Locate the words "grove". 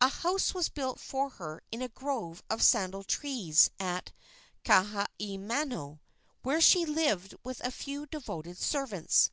1.88-2.44